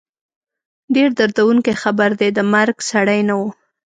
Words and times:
ډېر 0.95 1.09
دردوونکی 1.19 1.73
خبر 1.81 2.09
دی، 2.19 2.29
د 2.33 2.39
مرګ 2.53 2.77
سړی 2.91 3.19
نه 3.29 3.35
وو 3.39 3.47